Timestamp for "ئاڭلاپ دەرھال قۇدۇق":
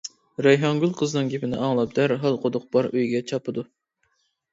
1.65-2.65